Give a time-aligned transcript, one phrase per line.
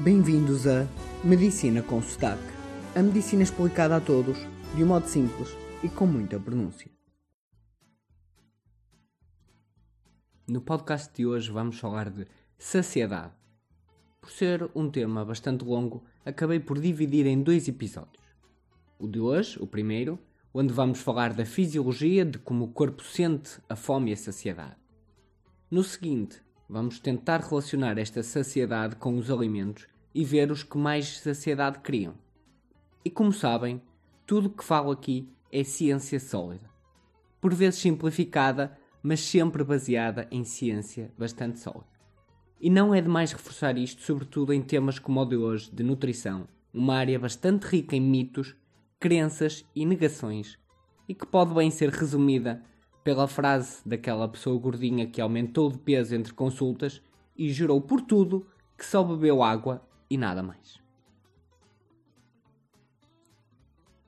[0.00, 0.88] Bem-vindos a
[1.22, 2.42] Medicina com Sotaque.
[2.96, 4.36] A medicina explicada a todos,
[4.74, 6.90] de um modo simples e com muita pronúncia.
[10.48, 12.26] No podcast de hoje vamos falar de
[12.58, 13.32] saciedade.
[14.20, 18.24] Por ser um tema bastante longo, acabei por dividir em dois episódios.
[18.98, 20.18] O de hoje, o primeiro,
[20.52, 24.76] onde vamos falar da fisiologia de como o corpo sente a fome e a saciedade.
[25.70, 31.18] No seguinte, vamos tentar relacionar esta saciedade com os alimentos e ver os que mais
[31.18, 32.14] saciedade criam.
[33.04, 33.82] E como sabem,
[34.26, 36.68] tudo o que falo aqui é ciência sólida.
[37.40, 41.86] Por vezes simplificada, mas sempre baseada em ciência bastante sólida.
[42.60, 46.48] E não é demais reforçar isto, sobretudo em temas como o de hoje, de nutrição,
[46.72, 48.56] uma área bastante rica em mitos,
[48.98, 50.58] crenças e negações,
[51.06, 52.62] e que pode bem ser resumida
[53.04, 57.02] pela frase daquela pessoa gordinha que aumentou de peso entre consultas
[57.36, 60.82] e jurou por tudo que só bebeu água e nada mais.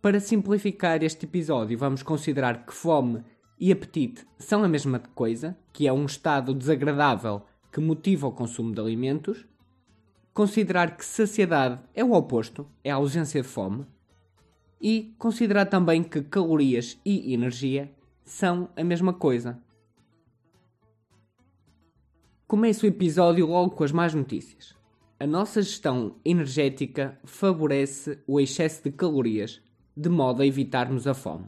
[0.01, 3.23] Para simplificar este episódio, vamos considerar que fome
[3.59, 7.43] e apetite são a mesma coisa, que é um estado desagradável
[7.73, 9.45] que motiva o consumo de alimentos.
[10.33, 13.85] Considerar que saciedade é o oposto, é a ausência de fome.
[14.81, 17.91] E considerar também que calorias e energia
[18.27, 19.57] são a mesma coisa.
[22.47, 24.75] Começo o episódio logo com as más notícias.
[25.19, 29.63] A nossa gestão energética favorece o excesso de calorias,
[29.97, 31.47] de modo a evitarmos a fome.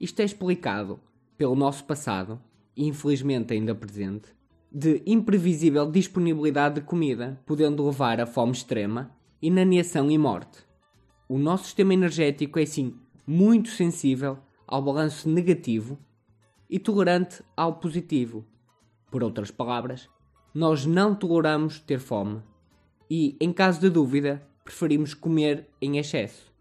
[0.00, 0.98] Isto é explicado
[1.36, 2.40] pelo nosso passado,
[2.74, 4.34] e infelizmente ainda presente,
[4.72, 10.66] de imprevisível disponibilidade de comida, podendo levar a fome extrema, inaneação e morte.
[11.28, 12.94] O nosso sistema energético é sim
[13.26, 15.98] muito sensível ao balanço negativo
[16.68, 18.44] e tolerante ao positivo.
[19.10, 20.08] Por outras palavras,
[20.54, 22.42] nós não toleramos ter fome
[23.10, 26.52] e, em caso de dúvida, preferimos comer em excesso.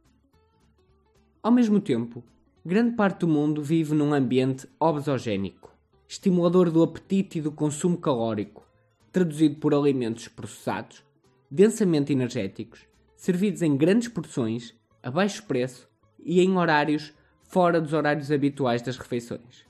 [1.44, 2.24] Ao mesmo tempo,
[2.66, 5.70] grande parte do mundo vive num ambiente obesogénico,
[6.08, 8.66] estimulador do apetite e do consumo calórico,
[9.12, 11.04] traduzido por alimentos processados,
[11.52, 12.86] densamente energéticos,
[13.16, 14.73] servidos em grandes porções,
[15.04, 17.14] a baixo preço e em horários
[17.48, 19.66] fora dos horários habituais das refeições.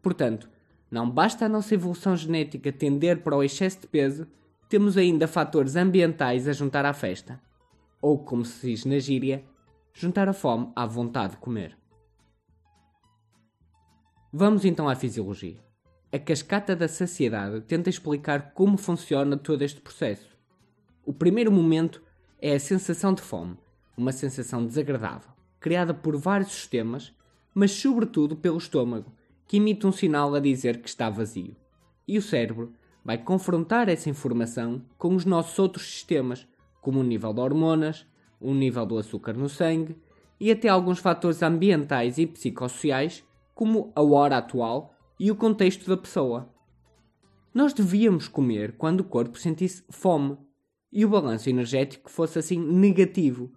[0.00, 0.48] Portanto,
[0.90, 4.26] não basta a nossa evolução genética tender para o excesso de peso,
[4.68, 7.40] temos ainda fatores ambientais a juntar à festa.
[8.00, 9.44] Ou, como se diz na gíria,
[9.92, 11.76] juntar a fome à vontade de comer.
[14.32, 15.58] Vamos então à fisiologia.
[16.12, 20.28] A cascata da saciedade tenta explicar como funciona todo este processo.
[21.04, 22.02] O primeiro momento
[22.40, 23.56] é a sensação de fome,
[23.96, 27.14] uma sensação desagradável, criada por vários sistemas,
[27.54, 29.12] mas sobretudo pelo estômago,
[29.46, 31.54] que emite um sinal a dizer que está vazio.
[32.08, 32.72] E o cérebro
[33.04, 36.48] vai confrontar essa informação com os nossos outros sistemas,
[36.80, 38.06] como o nível de hormonas,
[38.40, 39.96] o nível do açúcar no sangue
[40.40, 43.22] e até alguns fatores ambientais e psicossociais,
[43.54, 46.48] como a hora atual e o contexto da pessoa.
[47.52, 50.38] Nós devíamos comer quando o corpo sentisse fome
[50.90, 53.52] e o balanço energético fosse assim negativo.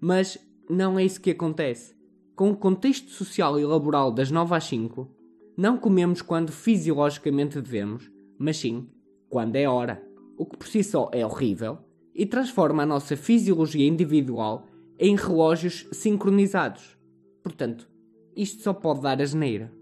[0.00, 0.38] Mas
[0.68, 1.94] não é isso que acontece.
[2.34, 5.08] Com o contexto social e laboral das 9 às 5,
[5.56, 8.88] não comemos quando fisiologicamente devemos, mas sim
[9.28, 10.02] quando é hora,
[10.36, 11.78] o que por si só é horrível
[12.14, 14.66] e transforma a nossa fisiologia individual
[14.98, 16.96] em relógios sincronizados.
[17.42, 17.90] Portanto,
[18.36, 19.72] isto só pode dar asneira.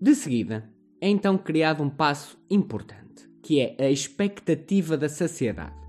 [0.00, 5.83] De seguida, é então criado um passo importante, que é a expectativa da saciedade.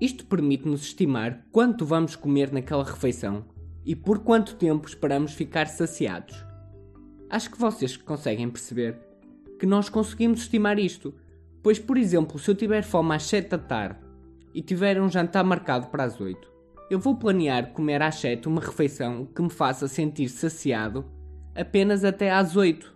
[0.00, 3.44] Isto permite-nos estimar quanto vamos comer naquela refeição
[3.84, 6.44] e por quanto tempo esperamos ficar saciados.
[7.30, 8.98] Acho que vocês conseguem perceber
[9.58, 11.14] que nós conseguimos estimar isto,
[11.62, 13.98] pois, por exemplo, se eu tiver fome às 7 da tarde
[14.52, 16.46] e tiver um jantar marcado para as 8,
[16.90, 21.04] eu vou planear comer às 7 uma refeição que me faça sentir saciado
[21.54, 22.94] apenas até às 8.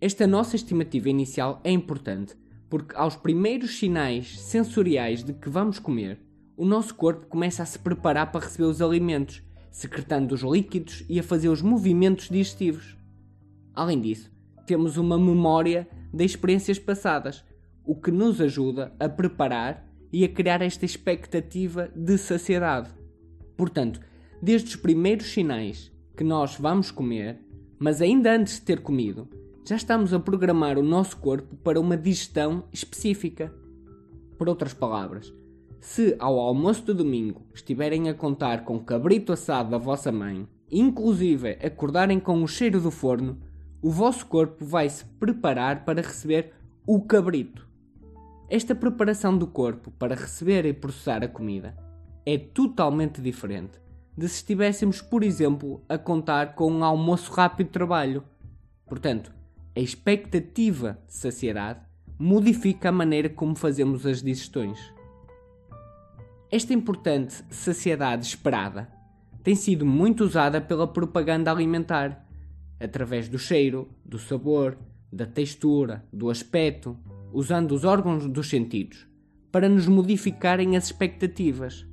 [0.00, 2.36] Esta nossa estimativa inicial é importante,
[2.68, 6.20] porque aos primeiros sinais sensoriais de que vamos comer,
[6.56, 11.20] o nosso corpo começa a se preparar para receber os alimentos secretando os líquidos e
[11.20, 12.96] a fazer os movimentos digestivos.
[13.72, 14.28] Além disso,
[14.66, 17.44] temos uma memória de experiências passadas,
[17.84, 22.90] o que nos ajuda a preparar e a criar esta expectativa de saciedade.
[23.56, 24.00] Portanto,
[24.42, 27.38] desde os primeiros sinais que nós vamos comer,
[27.78, 29.28] mas ainda antes de ter comido,
[29.68, 33.52] já estamos a programar o nosso corpo para uma digestão específica.
[34.38, 35.30] Por outras palavras,
[35.78, 41.58] se ao almoço de domingo estiverem a contar com cabrito assado da vossa mãe, inclusive
[41.62, 43.42] acordarem com o cheiro do forno,
[43.82, 46.54] o vosso corpo vai se preparar para receber
[46.86, 47.68] o cabrito.
[48.48, 51.76] Esta preparação do corpo para receber e processar a comida
[52.24, 53.78] é totalmente diferente
[54.16, 58.24] de se estivéssemos, por exemplo, a contar com um almoço rápido de trabalho.
[58.86, 59.36] Portanto,
[59.78, 61.78] a expectativa de saciedade
[62.18, 64.76] modifica a maneira como fazemos as digestões.
[66.50, 68.88] Esta importante saciedade esperada
[69.44, 72.26] tem sido muito usada pela propaganda alimentar,
[72.80, 74.76] através do cheiro, do sabor,
[75.12, 76.98] da textura, do aspecto,
[77.32, 79.06] usando os órgãos dos sentidos,
[79.52, 81.86] para nos modificarem as expectativas.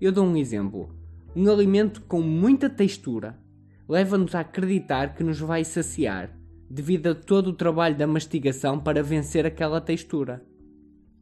[0.00, 0.96] Eu dou um exemplo.
[1.36, 3.38] Um alimento com muita textura
[3.86, 6.35] leva-nos a acreditar que nos vai saciar,
[6.68, 10.44] devido a todo o trabalho da mastigação para vencer aquela textura.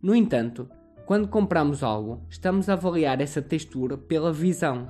[0.02, 0.69] No entanto,
[1.06, 4.88] quando compramos algo, estamos a avaliar essa textura pela visão.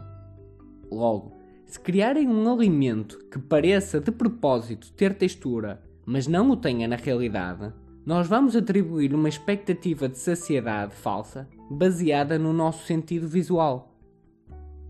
[0.91, 1.33] Logo,
[1.67, 6.97] se criarem um alimento que pareça de propósito ter textura, mas não o tenha na
[6.97, 7.73] realidade,
[8.07, 13.97] nós vamos atribuir uma expectativa de saciedade falsa baseada no nosso sentido visual.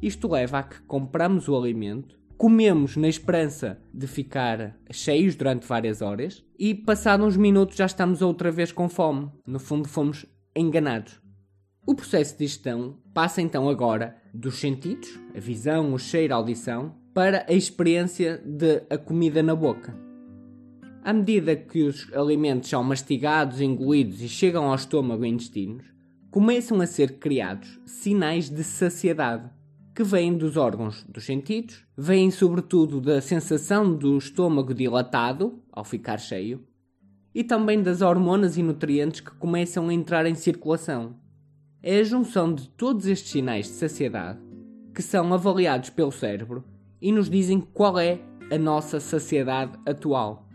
[0.02, 6.02] Isto leva a que compramos o alimento, comemos na esperança de ficar cheios durante várias
[6.02, 9.30] horas e, passados uns minutos, já estamos outra vez com fome.
[9.46, 11.20] No fundo, fomos enganados.
[11.86, 16.94] O processo de digestão passa então agora dos sentidos, a visão, o cheiro, a audição,
[17.12, 19.96] para a experiência de a comida na boca.
[21.04, 25.84] À medida que os alimentos são mastigados, engolidos e chegam ao estômago e intestinos,
[26.30, 29.48] começam a ser criados sinais de saciedade,
[29.94, 36.18] que vêm dos órgãos dos sentidos, vêm sobretudo da sensação do estômago dilatado, ao ficar
[36.18, 36.66] cheio,
[37.32, 41.16] e também das hormonas e nutrientes que começam a entrar em circulação.
[41.80, 44.40] É a junção de todos estes sinais de saciedade
[44.94, 46.64] que são avaliados pelo cérebro
[47.00, 48.20] e nos dizem qual é
[48.50, 50.48] a nossa saciedade atual.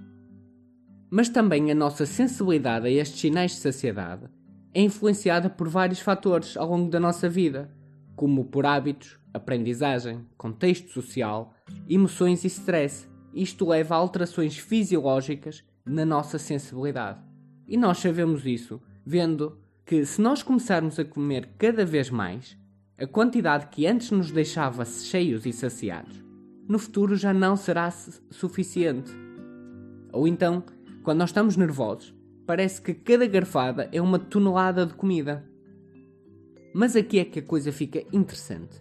[1.10, 4.30] Mas também a nossa sensibilidade a estes sinais de saciedade
[4.74, 7.70] é influenciada por vários fatores ao longo da nossa vida,
[8.16, 11.54] como por hábitos, aprendizagem, contexto social,
[11.88, 13.08] emoções e stress.
[13.34, 17.20] Isto leva a alterações fisiológicas na nossa sensibilidade.
[17.68, 22.58] E nós sabemos isso vendo que se nós começarmos a comer cada vez mais,
[22.98, 26.24] a quantidade que antes nos deixava cheios e saciados,
[26.68, 27.90] no futuro já não será
[28.30, 29.12] suficiente.
[30.12, 30.64] Ou então,
[31.02, 32.14] quando nós estamos nervosos,
[32.46, 35.48] parece que cada garfada é uma tonelada de comida.
[36.74, 38.80] Mas aqui é que a coisa fica interessante,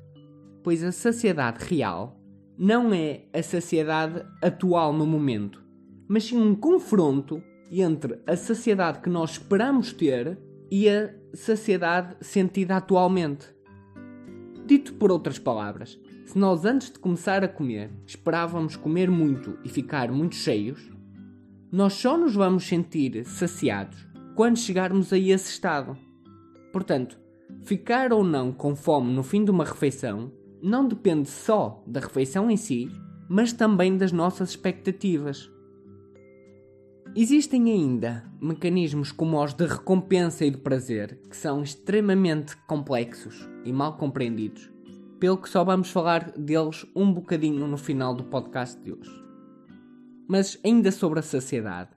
[0.69, 2.21] pois a saciedade real
[2.59, 5.65] não é a saciedade atual no momento,
[6.07, 7.43] mas sim um confronto
[7.73, 10.39] entre a saciedade que nós esperamos ter
[10.71, 13.47] e a saciedade sentida atualmente.
[14.67, 19.71] Dito por outras palavras, se nós antes de começar a comer esperávamos comer muito e
[19.71, 20.91] ficar muito cheios,
[21.73, 25.97] nós só nos vamos sentir saciados quando chegarmos a esse estado.
[26.71, 27.19] Portanto,
[27.63, 32.51] ficar ou não com fome no fim de uma refeição não depende só da refeição
[32.51, 32.91] em si,
[33.29, 35.51] mas também das nossas expectativas.
[37.15, 43.73] Existem ainda mecanismos como os de recompensa e de prazer que são extremamente complexos e
[43.73, 44.71] mal compreendidos,
[45.19, 49.25] pelo que só vamos falar deles um bocadinho no final do podcast de hoje.
[50.29, 51.91] Mas ainda sobre a saciedade,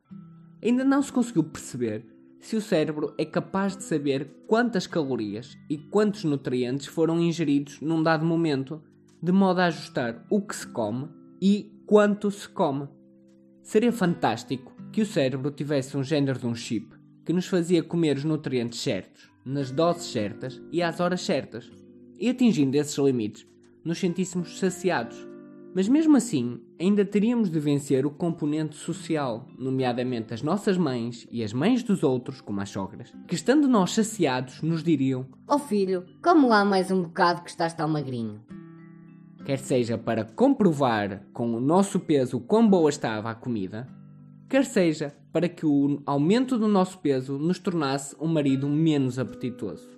[0.64, 2.11] ainda não se conseguiu perceber
[2.42, 8.02] se o cérebro é capaz de saber quantas calorias e quantos nutrientes foram ingeridos num
[8.02, 8.82] dado momento,
[9.22, 11.08] de modo a ajustar o que se come
[11.40, 12.88] e quanto se come.
[13.62, 18.18] Seria fantástico que o cérebro tivesse um género de um chip que nos fazia comer
[18.18, 21.72] os nutrientes certos, nas doses certas e às horas certas,
[22.20, 23.48] e atingindo esses limites,
[23.86, 25.31] nos sentíssemos saciados.
[25.74, 31.42] Mas mesmo assim, ainda teríamos de vencer o componente social, nomeadamente as nossas mães e
[31.44, 35.60] as mães dos outros, como as sogras, que estando nós saciados, nos diriam: Ó oh
[35.60, 38.42] filho, come lá mais um bocado que estás tão magrinho.
[39.46, 43.88] Quer seja para comprovar com o nosso peso quão boa estava a comida,
[44.50, 49.90] quer seja para que o aumento do nosso peso nos tornasse um marido menos apetitoso.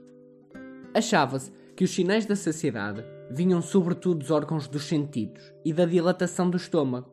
[0.94, 6.50] Achava-se que os sinais da saciedade vinham sobretudo dos órgãos dos sentidos e da dilatação
[6.50, 7.12] do estômago.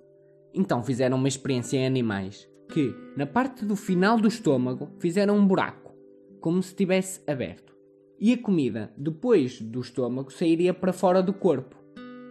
[0.55, 5.47] Então fizeram uma experiência em animais que, na parte do final do estômago, fizeram um
[5.47, 5.95] buraco,
[6.40, 7.75] como se estivesse aberto.
[8.19, 11.76] E a comida, depois do estômago, sairia para fora do corpo.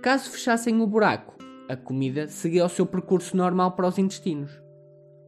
[0.01, 1.35] Caso fechassem o buraco,
[1.67, 4.51] a comida seguia o seu percurso normal para os intestinos.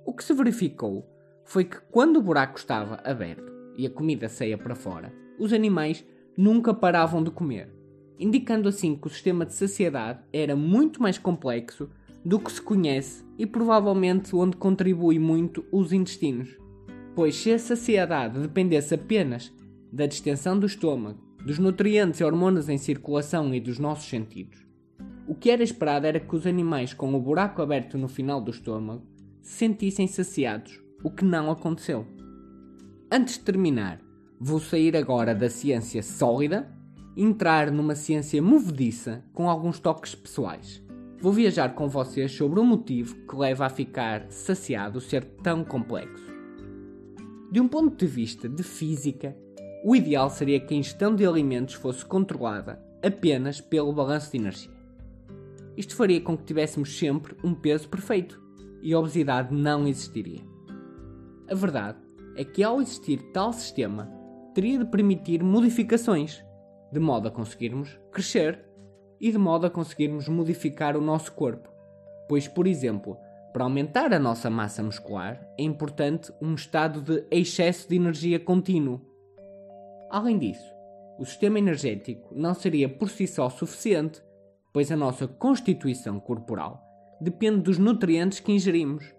[0.05, 1.07] O que se verificou
[1.43, 6.05] foi que quando o buraco estava aberto e a comida saía para fora, os animais
[6.37, 7.71] nunca paravam de comer,
[8.21, 11.89] indicando assim que o sistema de saciedade era muito mais complexo
[12.23, 16.55] do que se conhece e provavelmente onde contribui muito os intestinos.
[17.15, 19.51] Pois se a saciedade dependesse apenas
[19.91, 24.63] da distensão do estômago, dos nutrientes e hormonas em circulação e dos nossos sentidos,
[25.27, 28.51] o que era esperado era que os animais com o buraco aberto no final do
[28.51, 29.03] estômago
[29.41, 32.05] se sentissem saciados, o que não aconteceu.
[33.11, 33.99] Antes de terminar,
[34.39, 36.71] vou sair agora da ciência sólida
[37.15, 40.81] entrar numa ciência movediça com alguns toques pessoais.
[41.19, 46.31] Vou viajar com vocês sobre o motivo que leva a ficar saciado ser tão complexo.
[47.51, 49.35] De um ponto de vista de física,
[49.83, 54.71] o ideal seria que a ingestão de alimentos fosse controlada apenas pelo balanço de energia.
[55.75, 58.41] Isto faria com que tivéssemos sempre um peso perfeito
[58.81, 60.41] e a obesidade não existiria.
[61.49, 61.99] A verdade
[62.35, 64.09] é que, ao existir tal sistema,
[64.53, 66.43] teria de permitir modificações,
[66.91, 68.65] de modo a conseguirmos crescer
[69.19, 71.69] e de modo a conseguirmos modificar o nosso corpo.
[72.27, 73.17] Pois, por exemplo,
[73.53, 79.01] para aumentar a nossa massa muscular é importante um estado de excesso de energia contínuo.
[80.09, 80.71] Além disso,
[81.19, 84.23] o sistema energético não seria por si só suficiente,
[84.73, 86.81] pois a nossa constituição corporal
[87.19, 89.13] depende dos nutrientes que ingerimos,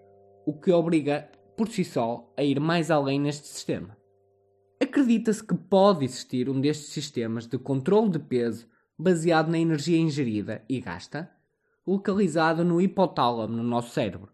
[0.45, 3.95] o que obriga por si só a ir mais além neste sistema.
[4.83, 8.67] Acredita-se que pode existir um destes sistemas de controle de peso
[8.99, 11.31] baseado na energia ingerida e gasta,
[11.87, 14.29] localizado no hipotálamo no nosso cérebro.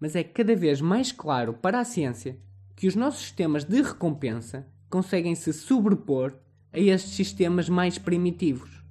[0.00, 2.36] Mas é cada vez mais claro para a ciência
[2.74, 6.36] que os nossos sistemas de recompensa conseguem se sobrepor
[6.72, 8.82] a estes sistemas mais primitivos.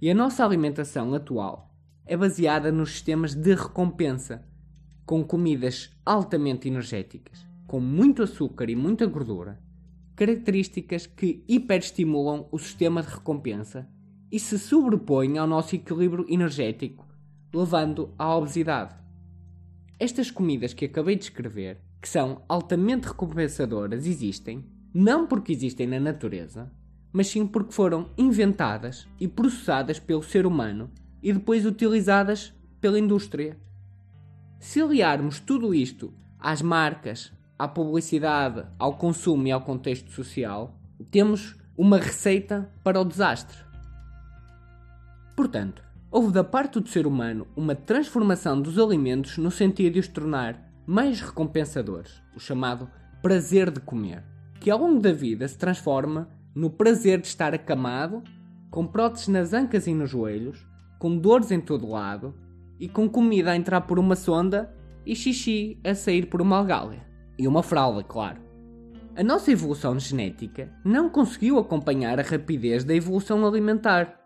[0.00, 1.70] E a nossa alimentação atual
[2.06, 4.42] é baseada nos sistemas de recompensa,
[5.04, 9.60] com comidas altamente energéticas, com muito açúcar e muita gordura,
[10.16, 13.88] características que hiperestimulam o sistema de recompensa
[14.30, 17.06] e se sobrepõem ao nosso equilíbrio energético,
[17.52, 18.94] levando à obesidade.
[19.98, 24.64] Estas comidas que acabei de escrever, que são altamente recompensadoras, existem
[24.94, 26.70] não porque existem na natureza,
[27.12, 30.90] mas sim porque foram inventadas e processadas pelo ser humano
[31.22, 33.58] e depois utilizadas pela indústria.
[34.58, 40.74] Se aliarmos tudo isto às marcas, à publicidade, ao consumo e ao contexto social,
[41.12, 43.56] temos uma receita para o desastre.
[45.36, 50.08] Portanto, houve da parte do ser humano uma transformação dos alimentos no sentido de os
[50.08, 52.90] tornar mais recompensadores, o chamado
[53.22, 54.24] prazer de comer,
[54.58, 58.24] que ao longo da vida se transforma no prazer de estar acamado,
[58.72, 60.66] com próteses nas ancas e nos joelhos,
[60.98, 62.34] com dores em todo lado
[62.80, 64.74] e com comida a entrar por uma sonda
[65.06, 67.11] e xixi a sair por uma algália.
[67.42, 68.40] E uma fralda, claro.
[69.16, 74.16] A nossa evolução genética não conseguiu acompanhar a rapidez da evolução alimentar.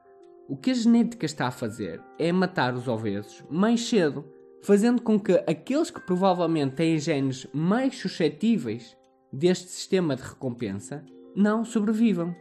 [0.46, 4.22] O que a genética está a fazer é matar os obesos mais cedo,
[4.62, 8.94] fazendo com que aqueles que provavelmente têm genes mais suscetíveis
[9.32, 11.02] deste sistema de recompensa
[11.34, 12.36] não sobrevivam.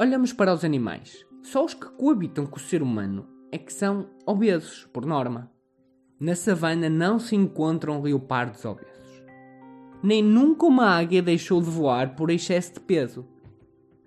[0.00, 1.24] Olhamos para os animais.
[1.44, 5.48] Só os que coabitam com o ser humano é que são obesos, por norma.
[6.18, 8.97] Na savana não se encontram leopardos obesos.
[10.02, 13.26] Nem nunca uma águia deixou de voar por excesso de peso.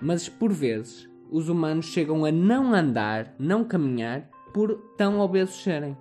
[0.02, 5.98] Mas por vezes os humanos chegam a não andar, não caminhar, por tão obesos serem.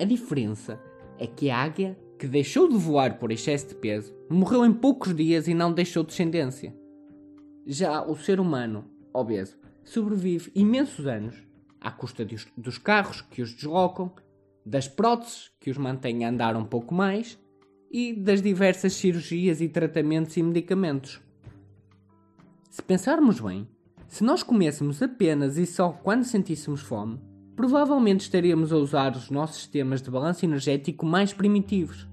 [0.00, 0.80] A diferença
[1.18, 5.14] é que a águia, que deixou de voar por excesso de peso, morreu em poucos
[5.14, 6.74] dias e não deixou descendência.
[7.66, 11.36] Já o ser humano, obeso, sobrevive imensos anos
[11.80, 12.24] à custa
[12.56, 14.12] dos, carros que os deslocam,
[14.64, 17.38] das próteses que os mantêm a andar um pouco mais
[17.98, 21.18] e das diversas cirurgias e tratamentos e medicamentos.
[22.68, 23.66] Se pensarmos bem,
[24.06, 27.18] se nós comêssemos apenas e só quando sentíssemos fome,
[27.56, 32.06] provavelmente estaríamos a usar os nossos sistemas de balanço energético mais primitivos.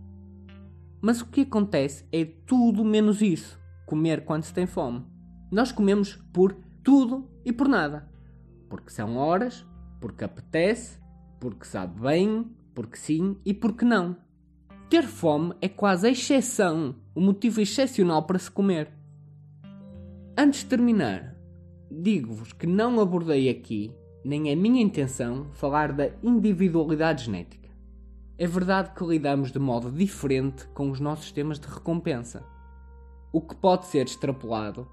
[1.01, 5.03] Mas o que acontece é tudo menos isso: comer quando se tem fome.
[5.51, 8.09] Nós comemos por tudo e por nada.
[8.69, 9.65] Porque são horas,
[9.99, 10.97] porque apetece,
[11.41, 14.15] porque sabe bem, porque sim e porque não.
[14.93, 18.91] Ter fome é quase a exceção, o motivo excepcional para se comer.
[20.37, 21.35] Antes de terminar,
[21.89, 23.91] digo-vos que não abordei aqui,
[24.23, 27.69] nem é minha intenção, falar da individualidade genética.
[28.37, 32.43] É verdade que lidamos de modo diferente com os nossos sistemas de recompensa,
[33.31, 34.87] o que pode ser extrapolado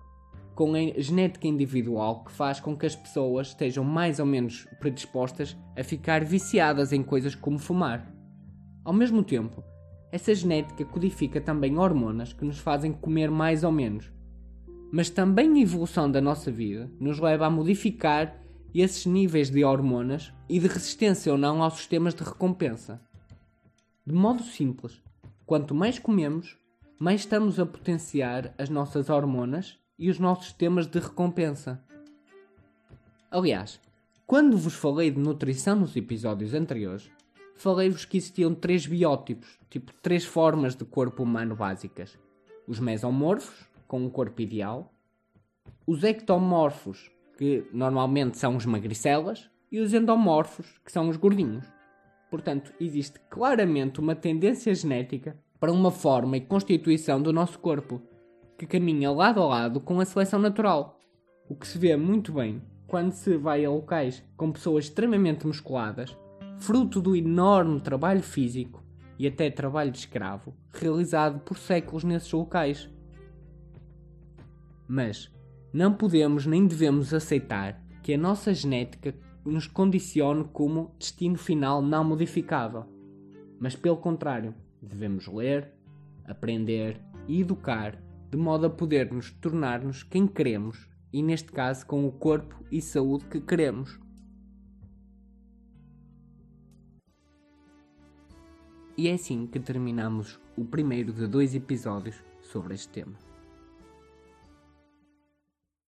[0.54, 5.54] com a genética individual que faz com que as pessoas estejam mais ou menos predispostas
[5.78, 8.10] a ficar viciadas em coisas como fumar.
[8.82, 9.62] Ao mesmo tempo,
[10.12, 14.10] essa genética codifica também hormonas que nos fazem comer mais ou menos.
[14.92, 18.36] Mas também a evolução da nossa vida nos leva a modificar
[18.74, 23.00] esses níveis de hormonas e de resistência ou não aos sistemas de recompensa.
[24.06, 25.00] De modo simples,
[25.46, 26.56] quanto mais comemos,
[26.98, 31.82] mais estamos a potenciar as nossas hormonas e os nossos sistemas de recompensa.
[33.30, 33.80] Aliás,
[34.26, 37.10] quando vos falei de nutrição nos episódios anteriores,
[37.60, 42.18] falei-vos que existiam três biótipos, tipo três formas de corpo humano básicas:
[42.66, 44.92] os mesomorfos, com um corpo ideal,
[45.86, 51.66] os ectomorfos, que normalmente são os magricelas, e os endomorfos, que são os gordinhos.
[52.30, 58.00] Portanto, existe claramente uma tendência genética para uma forma e constituição do nosso corpo,
[58.56, 60.98] que caminha lado a lado com a seleção natural,
[61.48, 66.16] o que se vê muito bem quando se vai a locais com pessoas extremamente musculadas,
[66.60, 68.84] fruto do enorme trabalho físico
[69.18, 72.88] e até trabalho de escravo realizado por séculos nesses locais.
[74.86, 75.32] Mas
[75.72, 79.14] não podemos nem devemos aceitar que a nossa genética
[79.44, 82.84] nos condicione como destino final não modificável.
[83.58, 85.72] Mas pelo contrário, devemos ler,
[86.26, 87.98] aprender e educar
[88.30, 93.24] de modo a podermos tornar-nos quem queremos e, neste caso, com o corpo e saúde
[93.24, 93.98] que queremos.
[99.00, 103.29] E é assim que terminamos o primeiro de dois episódios sobre este tema.